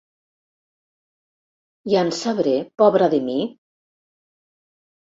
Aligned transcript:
Ja 1.93 2.01
en 2.07 2.11
sabré, 2.23 2.57
pobra 2.85 3.13
de 3.17 3.21
mi? 3.31 3.39